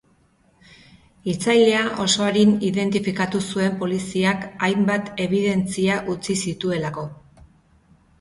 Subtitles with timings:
[1.25, 7.05] Hiltzailea oso arin identifikatu zuen poliziak hainbat ebidentzia utzi zituelako.